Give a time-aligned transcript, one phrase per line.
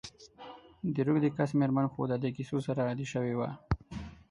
[0.93, 3.49] د روږدې کس میرمن خو د دي کیسو سره عادي سوي وه.